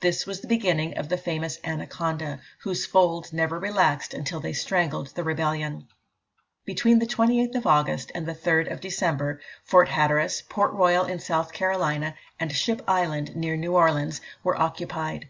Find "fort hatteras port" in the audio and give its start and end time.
9.62-10.72